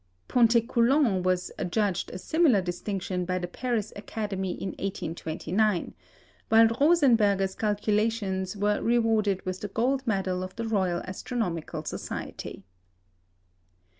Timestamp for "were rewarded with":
8.57-9.59